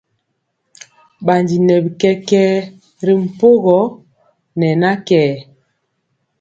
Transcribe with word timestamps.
Bandi 1.25 1.55
nɛ 1.67 1.75
bi 1.83 1.89
kɛkɛɛ 2.01 2.53
ri 3.05 3.13
mpogɔ 3.25 3.79
ne 4.57 4.67
na 4.81 4.91
kɛɛr. 5.07 5.37